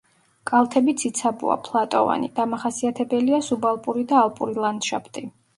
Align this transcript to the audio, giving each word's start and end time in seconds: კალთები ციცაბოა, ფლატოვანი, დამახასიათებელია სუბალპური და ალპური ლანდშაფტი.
კალთები 0.51 0.95
ციცაბოა, 1.01 1.57
ფლატოვანი, 1.67 2.31
დამახასიათებელია 2.39 3.41
სუბალპური 3.51 4.07
და 4.15 4.21
ალპური 4.27 4.61
ლანდშაფტი. 4.65 5.29